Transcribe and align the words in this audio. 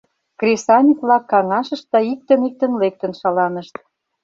Кресаньык-влак 0.39 1.23
каҥашышт 1.31 1.85
да 1.93 1.99
иктын-иктын 2.13 2.71
лектын 2.81 3.11
шаланышт. 3.19 3.75